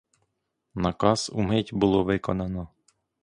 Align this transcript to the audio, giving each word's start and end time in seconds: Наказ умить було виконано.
Наказ 0.75 1.29
умить 1.33 1.73
було 1.73 2.03
виконано. 2.03 2.67